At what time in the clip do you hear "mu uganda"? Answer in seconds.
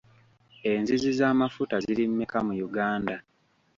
2.45-3.15